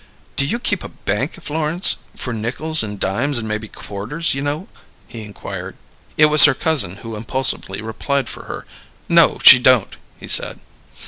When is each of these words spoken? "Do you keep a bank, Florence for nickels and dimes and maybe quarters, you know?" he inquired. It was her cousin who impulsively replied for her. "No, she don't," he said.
"Do 0.35 0.47
you 0.47 0.57
keep 0.57 0.83
a 0.83 0.89
bank, 0.89 1.35
Florence 1.43 1.97
for 2.17 2.33
nickels 2.33 2.81
and 2.81 2.99
dimes 2.99 3.37
and 3.37 3.47
maybe 3.47 3.67
quarters, 3.67 4.33
you 4.33 4.41
know?" 4.41 4.67
he 5.07 5.21
inquired. 5.23 5.77
It 6.17 6.25
was 6.25 6.45
her 6.45 6.55
cousin 6.55 6.95
who 7.05 7.15
impulsively 7.15 7.83
replied 7.83 8.27
for 8.27 8.45
her. 8.45 8.65
"No, 9.07 9.37
she 9.43 9.59
don't," 9.59 9.95
he 10.19 10.27
said. 10.27 10.59